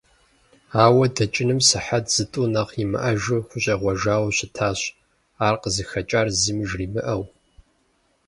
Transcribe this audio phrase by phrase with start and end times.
[0.83, 4.79] Ауэ дэкӀыным сыхьэт зытӀу нэхъ имыӀэжу хущӀегъуэжауэ щытащ,
[5.47, 7.23] ар къызыхэкӀар зыми жримыӀэу.